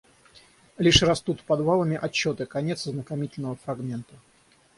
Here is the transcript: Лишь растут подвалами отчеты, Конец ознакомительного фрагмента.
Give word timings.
Лишь 0.79 1.03
растут 1.03 1.43
подвалами 1.43 1.95
отчеты, 1.95 2.47
Конец 2.47 2.87
ознакомительного 2.87 3.55
фрагмента. 3.57 4.15